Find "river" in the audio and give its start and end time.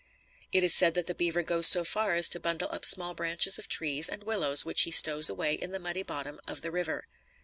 6.71-7.05